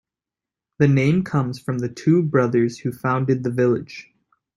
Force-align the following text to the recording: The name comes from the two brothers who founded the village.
The 0.79 0.87
name 0.87 1.23
comes 1.23 1.59
from 1.59 1.77
the 1.77 1.87
two 1.87 2.23
brothers 2.23 2.79
who 2.79 2.91
founded 2.91 3.43
the 3.43 3.51
village. 3.51 4.09